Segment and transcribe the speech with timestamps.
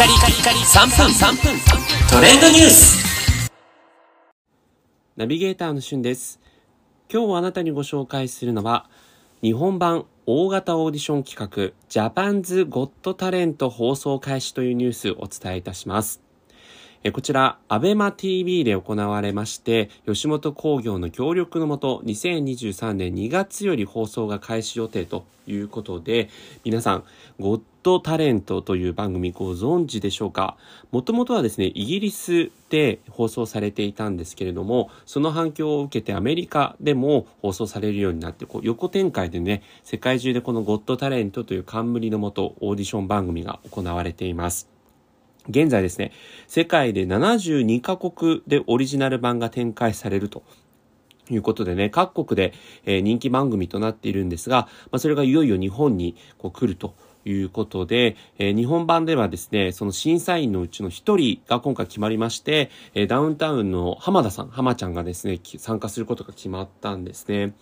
[0.00, 1.60] カリカリカリ3分3分
[2.10, 3.50] トレンドニュース
[5.14, 6.40] ナビゲーターのしゅんです。
[7.12, 8.88] 今日あなたにご紹介するのは、
[9.42, 16.22] 日本版大型オーディション企画、ジャパンズゴットタレント放送開始というニュースをお伝えいたします。
[17.02, 26.28] えこちら、アベマ TV で行われまして、吉本興業の協力のもと、2023年2月より放送が開始予定ということで、
[26.62, 27.04] 皆さん、
[27.38, 30.58] ゴッドタレントという番組ご存知でしょうか？
[30.90, 44.79] もともとはですね、イギリスで放送されていたんですけれども、その反響を受けてアメリカでも放送されるようになって、こう横展開でね、世界中でこのゴッドタレントという冠のもと、オーディション番組が行われています。
[45.50, 46.12] 現在ですね、
[46.46, 50.42] 世界で72カ国でオリジナル版が展開されると
[51.28, 52.52] いうことでね、各国で、
[52.86, 56.94] え人気番組となっているんですが、まあ、それがいよいよ日本にこう来ると。
[57.24, 67.54] いうことで、えー日本版ではですね、その審査員のうちの一人が今回決まりまして、えーダウンタウンの浜田さん、浜ちゃんがですね、参加することが決まったんですね。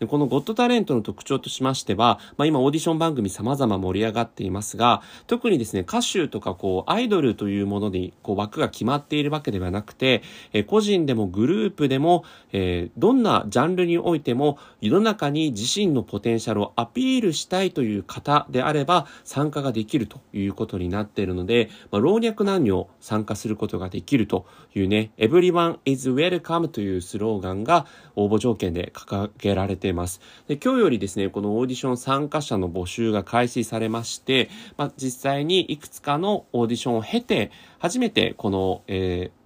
[0.00, 10.22] でこのゴッドタレントの特徴としましては、まあ、今オーディション番組様々盛り上がっていますが、特にですね、歌手とかこう、アイドルというものにこう枠が決まっているわけではなくて、
[10.52, 30.20] えー個人でもグループでも、えーどんなジャンルにおいても、世の中に自身のポテンシャルをアピールしたいという方であれば、参加ができるということになっているので、まあ、老若男女参加することができるというね、Everyone is welcome というスローガンが応募条件で掲げられています。
[30.48, 39.43] で今日よりですね、このオーディション参加者の募集が開始されまして、まあ、実際にいくつかのオーディションを経て、初めてこの、えー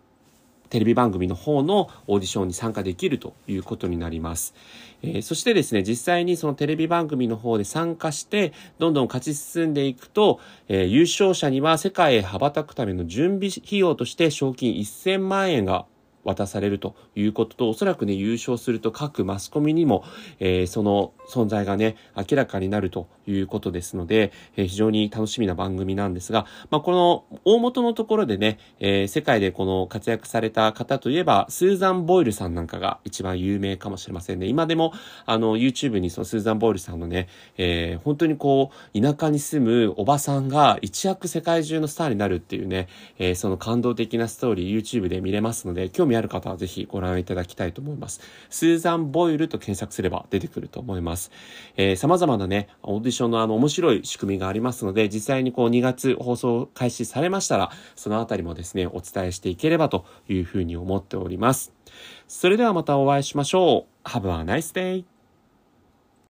[0.70, 4.55] テレビ番組の方のオーディションに参加できるということになります。
[5.02, 15.86] えーそしてですね、実際にそのテレビ番組の方で参加して、どんどん勝ち進んでいくと、えー優勝者には世界へ羽ばたくための準備費用として賞金1000万円が
[16.28, 20.05] 渡されるということと、おそらくね、優勝すると各マスコミにも、
[20.40, 34.46] えーその存在がね、明らかになるということですので、えー非常に楽しみな番組なんですが、まあ、この大元のところでね、えー世界でこの活躍された方といえば、スーザン・ボイルさんなんかが一番有名かもしれませんね。
[34.46, 34.92] 今でも、
[35.24, 48.20] あの、YouTube にそのスーザン・ボイルさんのね、えー本当にこう、田舎に住むおばさんが一躍世界中のスターになるっていうね、えーその感動的なストーリー YouTube で見れますので、興味ある方はぜひご覧いただきたいと思います。
[48.51, 51.30] スーザン・ボイルと検索すれば出てくると思います。
[51.77, 61.73] えー様々なね、オーディションのあの面白い仕組みがありますので、実際にこう2月放送開始されましたら、そのあたりもですね、お伝えしていければというふうに思っております。
[62.27, 64.08] それではまたお会いしましょう。
[64.08, 65.17] Have a nice day!